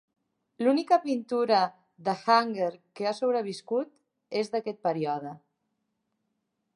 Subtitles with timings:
[0.67, 1.59] L'única pintura
[2.07, 3.93] de Hanger que ha sobreviscut
[4.43, 5.35] és d'aquest període.